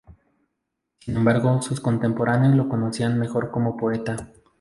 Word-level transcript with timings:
Sin 0.97 1.15
embargo, 1.15 1.61
sus 1.61 1.79
contemporáneos 1.79 2.55
lo 2.55 2.67
conocían 2.67 3.19
mejor 3.19 3.51
como 3.51 3.77
poeta. 3.77 4.31